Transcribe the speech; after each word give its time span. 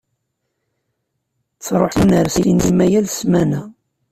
Ttṛuḥun 1.53 2.11
ar 2.19 2.27
ssinima 2.29 2.85
yal 2.91 3.07
ssmana. 3.09 3.61